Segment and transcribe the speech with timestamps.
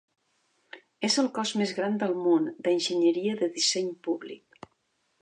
[1.07, 4.67] És el cos més gran del món d'enginyeria de disseny públic.